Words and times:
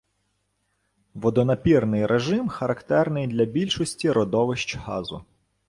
Водонапірний 1.13 2.05
режим 2.05 2.47
характерний 2.49 3.27
для 3.27 3.45
більшості 3.45 4.11
родовищ 4.11 4.75
газу. 4.77 5.25